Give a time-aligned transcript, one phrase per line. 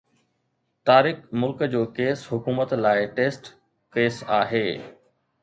[0.89, 3.53] طارق ملڪ جو ڪيس حڪومت لاءِ ٽيسٽ
[3.99, 4.65] ڪيس آهي.